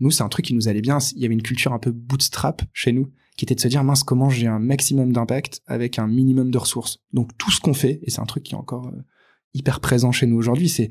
Nous, 0.00 0.10
c'est 0.10 0.22
un 0.22 0.28
truc 0.28 0.44
qui 0.44 0.54
nous 0.54 0.68
allait 0.68 0.80
bien. 0.80 0.98
Il 1.14 1.22
y 1.22 1.24
avait 1.24 1.34
une 1.34 1.42
culture 1.42 1.72
un 1.72 1.78
peu 1.78 1.90
bootstrap 1.90 2.62
chez 2.72 2.92
nous, 2.92 3.10
qui 3.36 3.44
était 3.44 3.54
de 3.54 3.60
se 3.60 3.68
dire, 3.68 3.84
mince, 3.84 4.02
comment 4.02 4.30
j'ai 4.30 4.46
un 4.46 4.58
maximum 4.58 5.12
d'impact 5.12 5.62
avec 5.66 5.98
un 5.98 6.06
minimum 6.06 6.50
de 6.50 6.58
ressources? 6.58 6.98
Donc, 7.12 7.36
tout 7.38 7.50
ce 7.50 7.60
qu'on 7.60 7.74
fait, 7.74 8.00
et 8.02 8.10
c'est 8.10 8.20
un 8.20 8.26
truc 8.26 8.42
qui 8.42 8.54
est 8.54 8.58
encore 8.58 8.88
euh, 8.88 9.04
hyper 9.54 9.80
présent 9.80 10.12
chez 10.12 10.26
nous 10.26 10.36
aujourd'hui, 10.36 10.68
c'est, 10.68 10.90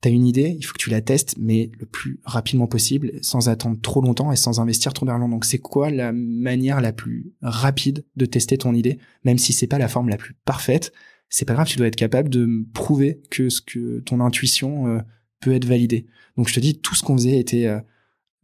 t'as 0.00 0.10
une 0.10 0.26
idée, 0.26 0.56
il 0.58 0.62
faut 0.64 0.72
que 0.72 0.78
tu 0.78 0.90
la 0.90 1.00
testes, 1.00 1.36
mais 1.38 1.70
le 1.78 1.86
plus 1.86 2.20
rapidement 2.24 2.66
possible, 2.66 3.12
sans 3.22 3.48
attendre 3.48 3.80
trop 3.80 4.00
longtemps 4.00 4.30
et 4.32 4.36
sans 4.36 4.60
investir 4.60 4.92
trop 4.92 5.06
d'argent. 5.06 5.28
Donc, 5.28 5.44
c'est 5.44 5.58
quoi 5.58 5.90
la 5.90 6.12
manière 6.12 6.80
la 6.80 6.92
plus 6.92 7.32
rapide 7.42 8.04
de 8.16 8.26
tester 8.26 8.58
ton 8.58 8.74
idée, 8.74 8.98
même 9.24 9.38
si 9.38 9.52
c'est 9.52 9.66
pas 9.66 9.78
la 9.78 9.88
forme 9.88 10.08
la 10.08 10.16
plus 10.16 10.34
parfaite? 10.44 10.92
C'est 11.28 11.44
pas 11.44 11.54
grave, 11.54 11.66
tu 11.66 11.76
dois 11.76 11.86
être 11.86 11.96
capable 11.96 12.28
de 12.28 12.66
prouver 12.72 13.20
que 13.30 13.50
ce 13.50 13.60
que 13.60 14.00
ton 14.00 14.20
intuition 14.20 14.86
euh, 14.86 15.00
peut 15.40 15.52
être 15.52 15.66
validée. 15.66 16.06
Donc, 16.36 16.48
je 16.48 16.54
te 16.54 16.60
dis, 16.60 16.80
tout 16.80 16.94
ce 16.94 17.02
qu'on 17.02 17.16
faisait 17.16 17.38
était 17.38 17.66
euh, 17.66 17.80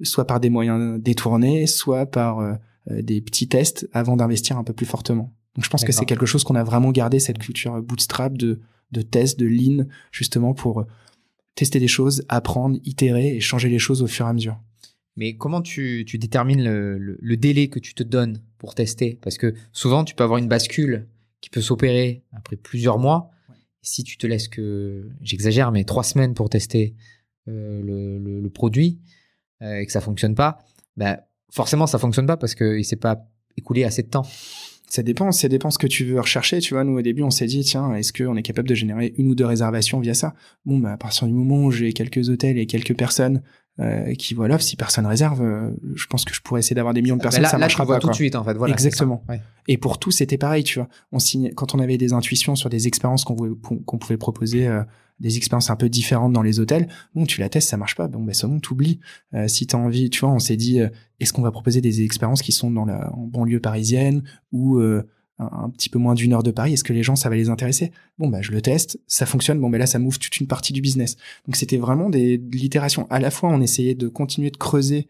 soit 0.03 0.27
par 0.27 0.41
des 0.41 0.51
moyens 0.51 1.01
détournés, 1.01 1.67
soit 1.67 2.07
par 2.07 2.41
euh, 2.41 2.55
euh, 2.91 3.03
des 3.03 3.21
petits 3.21 3.49
tests 3.49 3.89
avant 3.93 4.17
d'investir 4.17 4.59
un 4.59 4.65
peu 4.65 4.73
plus 4.73 4.87
fortement. 4.87 5.35
Donc 5.55 5.65
je 5.65 5.71
pense 5.71 5.85
que 5.85 5.93
c'est 5.93 6.05
quelque 6.05 6.27
chose 6.27 6.43
qu'on 6.43 6.57
a 6.57 6.65
vraiment 6.65 6.91
gardé 6.91 7.21
cette 7.21 7.39
culture 7.39 7.81
bootstrap 7.81 8.37
de 8.37 8.61
de 8.95 9.03
tests, 9.03 9.39
de 9.39 9.47
lean, 9.47 9.87
justement 10.11 10.55
pour 10.55 10.81
euh, 10.81 10.85
tester 11.55 11.79
des 11.79 11.89
choses, 11.89 12.25
apprendre, 12.29 12.79
itérer 12.85 13.37
et 13.37 13.41
changer 13.41 13.69
les 13.69 13.79
choses 13.79 14.03
au 14.03 14.07
fur 14.07 14.27
et 14.27 14.29
à 14.31 14.33
mesure. 14.33 14.59
Mais 15.17 15.37
comment 15.37 15.61
tu, 15.61 16.05
tu 16.07 16.19
détermines 16.19 16.65
le, 16.65 16.99
le, 16.99 17.37
délai 17.37 17.69
que 17.69 17.79
tu 17.79 17.95
te 17.95 18.03
donnes 18.03 18.43
pour 18.59 18.75
tester? 18.75 19.19
Parce 19.23 19.39
que 19.39 19.55
souvent, 19.73 20.05
tu 20.05 20.15
peux 20.15 20.25
avoir 20.25 20.39
une 20.39 20.49
bascule 20.49 21.07
qui 21.41 21.51
peut 21.51 21.61
s'opérer 21.61 22.25
après 22.33 22.57
plusieurs 22.57 22.99
mois. 22.99 23.31
Si 23.83 24.03
tu 24.03 24.17
te 24.17 24.27
laisses 24.27 24.49
que, 24.49 25.09
j'exagère, 25.21 25.71
mais 25.71 25.85
trois 25.85 26.03
semaines 26.03 26.35
pour 26.35 26.49
tester 26.49 26.97
euh, 27.47 27.83
le, 27.83 28.49
produit, 28.49 28.99
euh, 29.65 29.81
et 29.81 29.87
que 29.87 29.93
ça 29.93 30.01
fonctionne 30.01 30.35
pas, 30.35 30.59
ben 30.97 31.19
forcément 31.51 31.87
ça 31.87 31.99
fonctionne 31.99 32.27
pas 32.27 32.37
parce 32.37 32.55
qu'il 32.55 32.85
s'est 32.85 32.97
pas 32.97 33.27
écoulé 33.57 33.85
assez 33.85 34.03
de 34.03 34.09
temps. 34.09 34.27
Ça 34.89 35.03
dépend, 35.03 35.33
ça 35.33 35.49
dépend 35.49 35.71
ce 35.71 35.79
que 35.79 35.87
tu 35.87 36.05
veux 36.05 36.21
rechercher. 36.21 36.61
Tu 36.61 36.75
vois, 36.75 36.85
nous 36.85 36.97
au 36.97 37.03
début, 37.03 37.23
on 37.23 37.31
s'est 37.31 37.47
dit, 37.47 37.65
tiens, 37.65 37.95
est-ce 37.95 38.13
qu'on 38.13 38.37
est 38.37 38.43
capable 38.43 38.69
de 38.69 38.75
générer 38.75 39.15
une 39.17 39.29
ou 39.29 39.35
deux 39.35 39.47
réservations 39.47 39.99
via 39.99 40.15
ça? 40.15 40.35
Bon, 40.67 40.79
bah, 40.79 40.93
à 40.93 40.97
partir 40.97 41.27
du 41.27 41.33
moment 41.33 41.65
où 41.65 41.73
j'ai 41.73 41.93
quelques 41.93 42.29
hôtels 42.29 42.59
et 42.59 42.67
quelques 42.67 42.97
personnes 42.97 43.43
euh, 43.81 44.15
qui 44.15 44.35
l'offre, 44.35 44.63
si 44.63 44.77
personne 44.77 45.07
réserve, 45.07 45.43
euh, 45.43 45.71
je 45.95 46.07
pense 46.07 46.25
que 46.25 46.33
je 46.35 46.41
pourrais 46.41 46.61
essayer 46.61 46.75
d'avoir 46.75 46.95
des 46.95 47.03
millions 47.03 47.17
de 47.17 47.21
bah, 47.21 47.25
personnes. 47.25 47.43
là, 47.43 47.49
ça 47.49 47.57
là, 47.59 47.67
marchera 47.67 47.87
pas 47.87 47.99
tout 47.99 48.09
de 48.09 48.15
suite, 48.15 48.37
en 48.37 48.45
fait. 48.45 48.55
Voilà, 48.55 48.73
Exactement. 48.73 49.25
Et 49.67 49.79
pour 49.79 49.99
tout, 49.99 50.11
c'était 50.11 50.39
pareil, 50.39 50.63
tu 50.65 50.79
vois. 50.79 50.89
On 51.11 51.19
signe, 51.19 51.53
quand 51.55 51.75
on 51.75 51.79
avait 51.79 51.99
des 51.99 52.13
intuitions 52.13 52.55
sur 52.55 52.71
des 52.71 52.87
expériences 52.87 53.25
qu'on 53.25 53.35
pouvait, 53.35 53.55
qu'on 53.87 53.99
pouvait 53.99 54.17
proposer 54.17 54.69
euh, 54.69 54.83
des 55.21 55.37
expériences 55.37 55.71
un 55.71 55.77
peu 55.77 55.89
différentes 55.89 56.33
dans 56.33 56.43
les 56.43 56.61
hôtels. 56.61 56.89
Bon, 57.15 57.25
tu 57.25 57.41
la 57.41 57.49
testes, 57.49 57.69
ça 57.69 57.77
marche 57.77 57.95
pas. 57.95 58.09
Bon, 58.09 58.23
ben, 58.23 58.35
c'est 58.35 58.47
bon, 58.47 58.61
t'oublies. 58.61 59.01
Euh, 59.35 59.49
si 59.49 59.67
t'as 59.67 59.79
envie, 59.79 60.11
tu 60.11 60.21
vois, 60.21 60.31
on 60.31 60.39
s'est 60.39 60.57
dit, 60.57 60.81
euh, 60.81 60.89
est-ce 61.21 61.33
qu'on 61.33 61.43
va 61.43 61.51
proposer 61.51 61.81
des 61.81 62.03
expériences 62.03 62.43
qui 62.43 62.53
sont 62.53 62.71
dans 62.71 62.85
la 62.85 63.13
en 63.13 63.27
banlieue 63.27 63.61
parisienne 63.61 64.23
ou 64.53 64.79
euh, 64.79 65.09
un, 65.39 65.71
petit 65.71 65.89
peu 65.89 65.99
moins 65.99 66.15
d'une 66.15 66.33
heure 66.33 66.43
de 66.43 66.51
Paris 66.51 66.75
Est-ce 66.75 66.85
que 66.85 66.93
les 66.93 67.03
gens, 67.03 67.17
ça 67.17 67.29
va 67.29 67.37
les 67.37 67.49
intéresser? 67.49 67.91
Bon, 68.19 68.29
bah, 68.29 68.41
je 68.41 68.53
le 68.53 68.63
teste, 68.63 69.01
ça 69.07 69.27
fonctionne. 69.27 69.59
Bon, 69.59 69.69
ben 69.69 69.79
là, 69.79 69.87
ça 69.87 69.99
m'ouvre 69.99 70.19
toute 70.19 70.37
une 70.39 70.47
partie 70.47 70.73
du 70.73 70.81
business. 70.81 71.17
Donc, 71.47 71.57
c'était 71.57 71.77
vraiment 71.77 72.11
des 72.11 72.39
de 72.39 72.57
l'itération. 72.57 73.07
À 73.11 73.21
la 73.21 73.31
fois, 73.31 73.51
on 73.51 73.61
essayait 73.61 73.95
de 73.95 74.09
continuer 74.09 74.51
de 74.51 74.57
creuser 74.57 75.09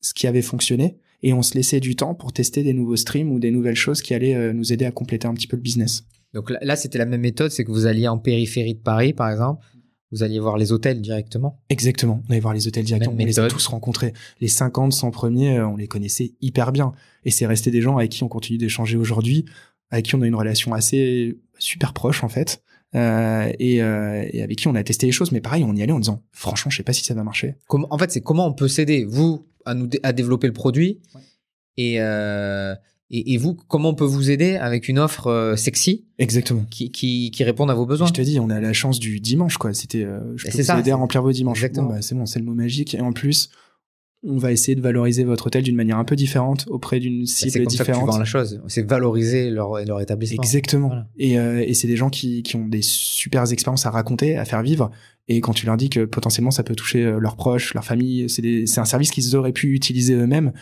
ce 0.00 0.14
qui 0.14 0.26
avait 0.26 0.42
fonctionné 0.42 0.98
et 1.22 1.32
on 1.32 1.42
se 1.42 1.54
laissait 1.54 1.80
du 1.80 1.96
temps 1.96 2.14
pour 2.14 2.32
tester 2.32 2.62
des 2.62 2.72
nouveaux 2.72 2.96
streams 2.96 3.32
ou 3.32 3.38
des 3.38 3.50
nouvelles 3.50 3.74
choses 3.74 4.02
qui 4.02 4.14
allaient 4.14 4.34
euh, 4.34 4.52
nous 4.52 4.72
aider 4.72 4.84
à 4.84 4.92
compléter 4.92 5.26
un 5.26 5.34
petit 5.34 5.46
peu 5.46 5.56
le 5.56 5.62
business. 5.62 6.04
Donc 6.34 6.52
là, 6.60 6.76
c'était 6.76 6.98
la 6.98 7.06
même 7.06 7.22
méthode, 7.22 7.50
c'est 7.50 7.64
que 7.64 7.70
vous 7.70 7.86
alliez 7.86 8.06
en 8.06 8.18
périphérie 8.18 8.74
de 8.74 8.80
Paris, 8.80 9.14
par 9.14 9.30
exemple, 9.30 9.64
vous 10.12 10.22
alliez 10.22 10.38
voir 10.38 10.56
les 10.56 10.72
hôtels 10.72 11.00
directement 11.00 11.60
Exactement, 11.68 12.22
on 12.26 12.30
allait 12.30 12.40
voir 12.40 12.54
les 12.54 12.66
hôtels 12.66 12.84
directement, 12.84 13.14
on 13.18 13.24
les 13.24 13.38
a 13.38 13.48
tous 13.48 13.66
rencontrés. 13.66 14.12
Les 14.40 14.48
50, 14.48 14.92
100 14.92 15.10
premiers, 15.10 15.58
euh, 15.58 15.68
on 15.68 15.76
les 15.76 15.88
connaissait 15.88 16.32
hyper 16.40 16.72
bien. 16.72 16.92
Et 17.24 17.30
c'est 17.30 17.46
resté 17.46 17.70
des 17.70 17.82
gens 17.82 17.98
avec 17.98 18.10
qui 18.10 18.22
on 18.22 18.28
continue 18.28 18.58
d'échanger 18.58 18.96
aujourd'hui, 18.96 19.44
avec 19.90 20.06
qui 20.06 20.14
on 20.14 20.22
a 20.22 20.26
une 20.26 20.34
relation 20.34 20.72
assez 20.72 21.38
super 21.58 21.92
proche 21.92 22.24
en 22.24 22.28
fait. 22.28 22.62
Euh, 22.94 23.52
et, 23.58 23.82
euh, 23.82 24.26
et, 24.32 24.42
avec 24.42 24.56
qui 24.56 24.68
on 24.68 24.74
a 24.74 24.82
testé 24.82 25.04
les 25.04 25.12
choses 25.12 25.30
mais 25.30 25.42
pareil 25.42 25.62
on 25.62 25.76
y 25.76 25.82
allait 25.82 25.92
en 25.92 26.00
disant 26.00 26.22
franchement 26.32 26.70
je 26.70 26.78
sais 26.78 26.82
pas 26.82 26.94
si 26.94 27.04
ça 27.04 27.12
va 27.12 27.22
marcher 27.22 27.56
en 27.68 27.98
fait 27.98 28.10
c'est 28.10 28.22
comment 28.22 28.46
on 28.46 28.54
peut 28.54 28.66
s'aider 28.66 29.04
vous 29.04 29.46
à 29.66 29.74
nous 29.74 29.90
à 30.02 30.14
développer 30.14 30.46
le 30.46 30.54
produit 30.54 30.98
ouais. 31.14 31.20
et 31.76 32.00
euh, 32.00 32.74
et, 33.10 33.32
et, 33.32 33.36
vous, 33.38 33.54
comment 33.54 33.90
on 33.90 33.94
peut 33.94 34.04
vous 34.04 34.30
aider 34.30 34.56
avec 34.56 34.88
une 34.88 34.98
offre 34.98 35.28
euh, 35.28 35.56
sexy 35.56 36.04
Exactement. 36.18 36.66
Qui, 36.70 36.90
qui, 36.90 37.30
qui 37.30 37.44
réponde 37.44 37.70
à 37.70 37.74
vos 37.74 37.86
besoins. 37.86 38.06
Je 38.06 38.12
te 38.12 38.20
dis, 38.20 38.38
on 38.38 38.50
a 38.50 38.60
la 38.60 38.74
chance 38.74 38.98
du 38.98 39.18
dimanche, 39.18 39.56
quoi. 39.56 39.72
C'était, 39.72 40.04
euh, 40.04 40.36
je 40.36 40.44
peux 40.44 40.62
vous 40.62 40.78
aider 40.78 40.90
à 40.90 40.96
remplir 40.96 41.22
vos 41.22 41.32
dimanches. 41.32 41.58
Exactement. 41.58 41.88
Bon, 41.88 41.94
bah, 41.94 42.02
c'est 42.02 42.14
bon, 42.14 42.26
c'est 42.26 42.38
le 42.38 42.44
mot 42.44 42.54
magique. 42.54 42.94
Et 42.94 43.00
en 43.00 43.12
plus, 43.12 43.48
on 44.24 44.36
va 44.36 44.52
essayer 44.52 44.74
de 44.74 44.80
valoriser 44.80 45.24
votre 45.24 45.46
hôtel 45.46 45.62
d'une 45.62 45.76
manière 45.76 45.98
un 45.98 46.04
peu 46.04 46.16
différente 46.16 46.66
auprès 46.68 46.98
d'une 46.98 47.24
cible 47.24 47.50
c'est 47.50 47.58
comme 47.60 47.68
différente. 47.68 48.04
Tu 48.04 48.10
vends 48.10 48.18
la 48.18 48.24
chose. 48.24 48.60
C'est 48.66 48.82
valoriser 48.82 49.50
leur, 49.50 49.84
leur 49.84 50.00
établissement. 50.00 50.42
Exactement. 50.42 50.88
Voilà. 50.88 51.06
Et, 51.18 51.38
euh, 51.38 51.64
et 51.64 51.74
c'est 51.74 51.86
des 51.86 51.96
gens 51.96 52.10
qui, 52.10 52.42
qui 52.42 52.56
ont 52.56 52.66
des 52.66 52.82
super 52.82 53.50
expériences 53.50 53.86
à 53.86 53.90
raconter, 53.90 54.36
à 54.36 54.44
faire 54.44 54.62
vivre. 54.62 54.90
Et 55.28 55.40
quand 55.40 55.52
tu 55.52 55.66
leur 55.66 55.76
dis 55.76 55.90
que 55.90 56.04
potentiellement 56.04 56.50
ça 56.50 56.64
peut 56.64 56.74
toucher 56.74 57.04
euh, 57.04 57.18
leurs 57.18 57.36
proches, 57.36 57.74
leur 57.74 57.84
famille, 57.84 58.28
c'est, 58.28 58.66
c'est 58.66 58.80
un 58.80 58.84
service 58.84 59.10
qu'ils 59.10 59.36
auraient 59.36 59.52
pu 59.52 59.72
utiliser 59.72 60.14
eux-mêmes 60.14 60.52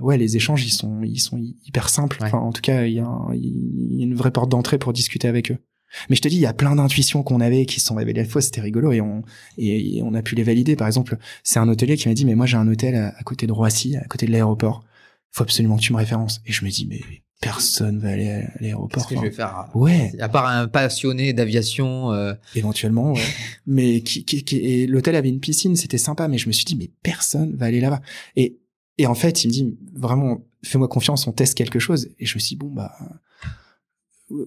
ouais, 0.00 0.18
les 0.18 0.36
échanges, 0.36 0.64
ils 0.64 0.70
sont, 0.72 1.02
ils 1.02 1.18
sont 1.20 1.40
hyper 1.64 1.88
simples. 1.88 2.18
Ouais. 2.20 2.26
Enfin, 2.26 2.38
en 2.38 2.52
tout 2.52 2.60
cas, 2.60 2.84
il 2.84 2.94
y, 2.94 3.00
a 3.00 3.06
un, 3.06 3.32
il 3.34 3.96
y 3.96 4.02
a 4.02 4.04
une 4.04 4.14
vraie 4.14 4.30
porte 4.30 4.50
d'entrée 4.50 4.78
pour 4.78 4.92
discuter 4.92 5.28
avec 5.28 5.50
eux. 5.50 5.58
Mais 6.08 6.16
je 6.16 6.22
te 6.22 6.28
dis, 6.28 6.36
il 6.36 6.40
y 6.40 6.46
a 6.46 6.52
plein 6.52 6.76
d'intuitions 6.76 7.22
qu'on 7.22 7.40
avait 7.40 7.66
qui 7.66 7.80
se 7.80 7.86
sont 7.86 7.94
révélées 7.94 8.20
à 8.20 8.24
la 8.24 8.28
fois, 8.28 8.42
c'était 8.42 8.60
rigolo 8.60 8.92
et 8.92 9.00
on, 9.00 9.22
et, 9.58 9.96
et, 9.96 10.02
on 10.02 10.14
a 10.14 10.22
pu 10.22 10.34
les 10.34 10.42
valider. 10.42 10.76
Par 10.76 10.86
exemple, 10.86 11.16
c'est 11.42 11.58
un 11.58 11.68
hôtelier 11.68 11.96
qui 11.96 12.08
m'a 12.08 12.14
dit, 12.14 12.24
mais 12.24 12.34
moi 12.34 12.46
j'ai 12.46 12.56
un 12.56 12.68
hôtel 12.68 12.94
à, 12.94 13.08
à, 13.16 13.22
côté 13.22 13.46
de 13.46 13.52
Roissy, 13.52 13.96
à 13.96 14.04
côté 14.04 14.26
de 14.26 14.32
l'aéroport. 14.32 14.84
Faut 15.32 15.42
absolument 15.42 15.76
que 15.76 15.82
tu 15.82 15.92
me 15.92 15.98
références. 15.98 16.40
Et 16.46 16.52
je 16.52 16.64
me 16.64 16.70
dis, 16.70 16.86
mais 16.86 17.00
personne 17.40 17.98
va 17.98 18.10
aller 18.10 18.30
à 18.30 18.50
l'aéroport. 18.60 19.06
Qu'est-ce 19.06 19.06
que 19.08 19.16
je 19.16 19.20
vais 19.20 19.34
faire 19.34 19.68
Ouais. 19.74 20.12
À 20.20 20.28
part 20.28 20.46
un 20.46 20.68
passionné 20.68 21.32
d'aviation. 21.32 22.12
Euh... 22.12 22.34
Éventuellement, 22.54 23.12
ouais. 23.12 23.22
mais 23.66 24.00
qui, 24.00 24.24
qui, 24.24 24.44
qui 24.44 24.56
et 24.56 24.86
l'hôtel 24.86 25.14
avait 25.14 25.28
une 25.28 25.40
piscine, 25.40 25.76
c'était 25.76 25.98
sympa, 25.98 26.28
mais 26.28 26.38
je 26.38 26.48
me 26.48 26.52
suis 26.52 26.64
dit, 26.64 26.76
mais 26.76 26.90
personne 27.02 27.54
va 27.56 27.66
aller 27.66 27.80
là-bas. 27.80 28.00
Et 28.36 28.58
et 28.98 29.06
en 29.06 29.14
fait, 29.14 29.44
il 29.44 29.48
me 29.48 29.52
dit 29.52 29.78
vraiment, 29.94 30.44
fais-moi 30.62 30.88
confiance, 30.88 31.26
on 31.26 31.32
teste 31.32 31.54
quelque 31.54 31.78
chose. 31.78 32.08
Et 32.18 32.26
je 32.26 32.34
me 32.34 32.40
suis 32.40 32.50
dit, 32.50 32.56
bon, 32.56 32.68
bah, 32.68 32.96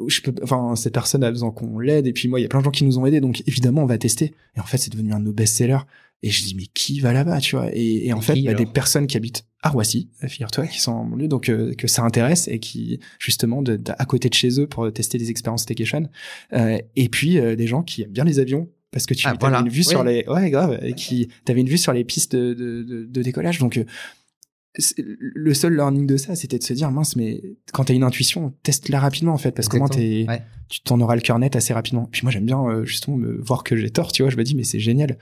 je 0.07 0.21
peux, 0.21 0.33
enfin, 0.43 0.75
cette 0.75 0.93
personne 0.93 1.23
a 1.23 1.31
besoin 1.31 1.51
qu'on 1.51 1.79
l'aide. 1.79 2.07
Et 2.07 2.13
puis 2.13 2.27
moi, 2.27 2.39
il 2.39 2.43
y 2.43 2.45
a 2.45 2.49
plein 2.49 2.59
de 2.59 2.65
gens 2.65 2.71
qui 2.71 2.83
nous 2.83 2.99
ont 2.99 3.05
aidés. 3.05 3.21
Donc 3.21 3.43
évidemment, 3.47 3.83
on 3.83 3.87
va 3.87 3.97
tester. 3.97 4.33
Et 4.55 4.59
en 4.59 4.65
fait, 4.65 4.77
c'est 4.77 4.91
devenu 4.91 5.13
un 5.13 5.19
de 5.19 5.25
nos 5.25 5.33
best-sellers. 5.33 5.85
Et 6.21 6.31
je 6.31 6.43
dis, 6.43 6.53
mais 6.53 6.65
qui 6.73 6.99
va 6.99 7.13
là-bas, 7.13 7.39
tu 7.39 7.55
vois? 7.55 7.69
Et, 7.71 8.07
et 8.07 8.13
en 8.13 8.19
et 8.19 8.21
fait, 8.21 8.33
qui, 8.33 8.43
bah, 8.43 8.53
des 8.53 8.65
personnes 8.65 9.07
qui 9.07 9.15
habitent 9.15 9.45
à 9.61 9.69
Roissy, 9.69 10.09
figure-toi, 10.27 10.67
qui 10.67 10.81
sont 10.81 10.91
en 10.91 11.15
lieu, 11.15 11.29
donc, 11.29 11.47
euh, 11.47 11.73
que 11.75 11.87
ça 11.87 12.03
intéresse 12.03 12.49
et 12.49 12.59
qui, 12.59 12.99
justement, 13.19 13.61
de, 13.61 13.77
de, 13.77 13.93
à 13.97 14.05
côté 14.05 14.27
de 14.27 14.33
chez 14.33 14.59
eux 14.59 14.67
pour 14.67 14.91
tester 14.91 15.17
des 15.17 15.29
expériences 15.29 15.61
staycation. 15.61 16.09
Euh, 16.51 16.77
et 16.97 17.07
puis, 17.07 17.39
euh, 17.39 17.55
des 17.55 17.67
gens 17.67 17.83
qui 17.83 18.01
aiment 18.01 18.11
bien 18.11 18.25
les 18.25 18.39
avions, 18.39 18.67
parce 18.91 19.05
que 19.05 19.13
tu 19.13 19.27
ah, 19.27 19.29
avais 19.29 19.37
voilà. 19.39 19.59
une 19.59 19.69
vue 19.69 19.79
oui. 19.79 19.85
sur 19.85 20.03
les, 20.03 20.25
ouais, 20.27 20.49
grave, 20.49 20.77
et 20.81 20.93
qui, 20.93 21.29
t'avais 21.45 21.61
une 21.61 21.69
vue 21.69 21.77
sur 21.77 21.93
les 21.93 22.03
pistes 22.03 22.35
de, 22.35 22.53
de, 22.53 22.83
de, 22.83 23.05
de 23.05 23.21
décollage. 23.21 23.59
Donc, 23.59 23.77
euh, 23.77 23.85
le 24.97 25.53
seul 25.53 25.75
learning 25.75 26.07
de 26.07 26.17
ça, 26.17 26.35
c'était 26.35 26.57
de 26.57 26.63
se 26.63 26.73
dire, 26.73 26.91
mince, 26.91 27.15
mais 27.15 27.41
quand 27.73 27.85
t'as 27.85 27.93
une 27.93 28.03
intuition, 28.03 28.53
teste-la 28.63 28.99
rapidement, 28.99 29.33
en 29.33 29.37
fait, 29.37 29.51
parce 29.51 29.67
que 29.67 29.77
comment 29.77 29.87
t'es, 29.87 30.25
ouais. 30.27 30.41
tu 30.69 30.81
t'en 30.81 30.99
auras 31.01 31.15
le 31.15 31.21
cœur 31.21 31.39
net 31.39 31.55
assez 31.55 31.73
rapidement. 31.73 32.07
Puis 32.11 32.21
moi, 32.23 32.31
j'aime 32.31 32.45
bien, 32.45 32.63
euh, 32.63 32.85
justement, 32.85 33.17
me 33.17 33.41
voir 33.41 33.63
que 33.63 33.75
j'ai 33.75 33.89
tort, 33.89 34.11
tu 34.11 34.23
vois, 34.23 34.31
je 34.31 34.37
me 34.37 34.43
dis, 34.43 34.55
mais 34.55 34.63
c'est 34.63 34.79
génial. 34.79 35.17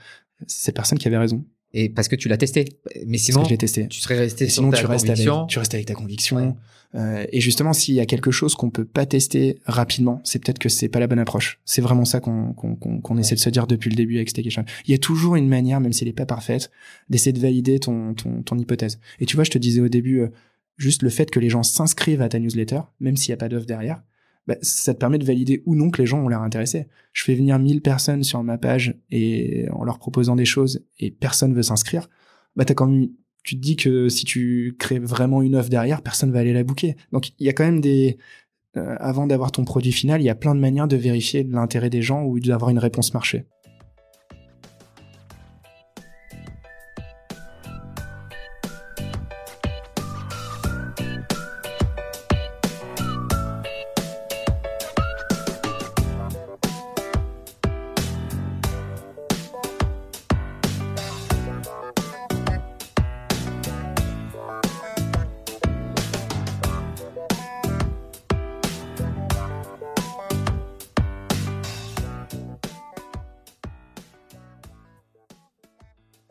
C'est 0.46 0.66
cette 0.66 0.76
personne 0.76 0.98
qui 0.98 1.08
avait 1.08 1.18
raison. 1.18 1.44
Et 1.74 1.88
parce 1.88 2.08
que 2.08 2.16
tu 2.16 2.28
l'as 2.28 2.36
testé. 2.36 2.64
Mais 3.06 3.18
sinon, 3.18 3.44
je 3.44 3.50
l'ai 3.50 3.58
testé. 3.58 3.88
tu 3.88 4.00
serais 4.00 4.18
resté 4.18 4.46
et 4.46 4.48
sur 4.48 4.62
sinon, 4.62 4.70
ta 4.70 4.78
tu 4.78 4.86
restes, 4.86 5.04
avec, 5.04 5.16
conviction. 5.16 5.46
tu 5.46 5.58
restes 5.58 5.74
avec 5.74 5.86
ta 5.86 5.94
conviction. 5.94 6.36
Ouais. 6.36 6.54
Euh, 6.94 7.26
et 7.30 7.40
justement, 7.40 7.74
s'il 7.74 7.94
y 7.94 8.00
a 8.00 8.06
quelque 8.06 8.30
chose 8.30 8.54
qu'on 8.54 8.70
peut 8.70 8.86
pas 8.86 9.04
tester 9.04 9.58
rapidement, 9.66 10.22
c'est 10.24 10.42
peut-être 10.42 10.58
que 10.58 10.70
c'est 10.70 10.88
pas 10.88 11.00
la 11.00 11.06
bonne 11.06 11.18
approche. 11.18 11.60
C'est 11.66 11.82
vraiment 11.82 12.06
ça 12.06 12.20
qu'on 12.20 12.54
qu'on 12.54 12.76
qu'on 12.76 13.18
essaie 13.18 13.34
de 13.34 13.40
se 13.40 13.50
dire 13.50 13.66
depuis 13.66 13.90
le 13.90 13.96
début 13.96 14.16
avec 14.16 14.30
Staycation. 14.30 14.64
Il 14.86 14.92
y 14.92 14.94
a 14.94 14.98
toujours 14.98 15.36
une 15.36 15.48
manière, 15.48 15.80
même 15.80 15.92
si 15.92 16.04
elle 16.04 16.08
est 16.08 16.14
pas 16.14 16.26
parfaite, 16.26 16.70
d'essayer 17.10 17.32
de 17.32 17.40
valider 17.40 17.78
ton, 17.78 18.14
ton, 18.14 18.42
ton 18.42 18.56
hypothèse. 18.56 18.98
Et 19.20 19.26
tu 19.26 19.36
vois, 19.36 19.44
je 19.44 19.50
te 19.50 19.58
disais 19.58 19.82
au 19.82 19.88
début, 19.88 20.20
euh, 20.20 20.28
juste 20.78 21.02
le 21.02 21.10
fait 21.10 21.30
que 21.30 21.40
les 21.40 21.50
gens 21.50 21.62
s'inscrivent 21.62 22.22
à 22.22 22.28
ta 22.30 22.38
newsletter, 22.38 22.80
même 23.00 23.16
s'il 23.16 23.30
y 23.30 23.34
a 23.34 23.36
pas 23.36 23.48
d'offre 23.48 23.66
derrière, 23.66 24.02
bah, 24.48 24.56
ça 24.62 24.94
te 24.94 24.98
permet 24.98 25.18
de 25.18 25.26
valider 25.26 25.62
ou 25.66 25.76
non 25.76 25.90
que 25.90 26.00
les 26.00 26.06
gens 26.06 26.24
ont 26.24 26.28
l'air 26.28 26.40
intéressés. 26.40 26.86
Je 27.12 27.22
fais 27.22 27.34
venir 27.34 27.58
1000 27.58 27.82
personnes 27.82 28.24
sur 28.24 28.42
ma 28.42 28.56
page 28.56 28.98
et 29.10 29.68
en 29.72 29.84
leur 29.84 29.98
proposant 29.98 30.36
des 30.36 30.46
choses 30.46 30.82
et 30.98 31.10
personne 31.10 31.52
veut 31.52 31.62
s'inscrire. 31.62 32.08
Bah, 32.56 32.64
t'as 32.64 32.72
quand 32.72 32.86
même 32.86 33.10
tu 33.44 33.56
te 33.56 33.60
dis 33.60 33.76
que 33.76 34.08
si 34.08 34.24
tu 34.24 34.74
crées 34.78 34.98
vraiment 34.98 35.40
une 35.42 35.54
offre 35.54 35.70
derrière, 35.70 36.02
personne 36.02 36.32
va 36.32 36.40
aller 36.40 36.52
la 36.52 36.64
bouquer. 36.64 36.96
Donc 37.12 37.30
il 37.38 37.46
y 37.46 37.48
a 37.48 37.52
quand 37.52 37.64
même 37.64 37.80
des 37.80 38.18
euh, 38.76 38.96
avant 38.98 39.26
d'avoir 39.26 39.52
ton 39.52 39.64
produit 39.64 39.92
final, 39.92 40.20
il 40.20 40.24
y 40.24 40.30
a 40.30 40.34
plein 40.34 40.54
de 40.54 40.60
manières 40.60 40.88
de 40.88 40.96
vérifier 40.96 41.44
l'intérêt 41.44 41.90
des 41.90 42.02
gens 42.02 42.24
ou 42.24 42.40
d'avoir 42.40 42.70
une 42.70 42.78
réponse 42.78 43.12
marché. 43.14 43.44